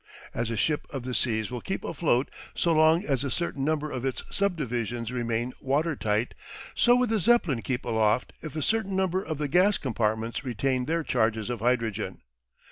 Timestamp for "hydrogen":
11.59-12.23